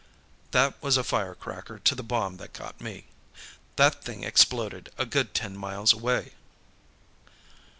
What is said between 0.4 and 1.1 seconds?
"That was a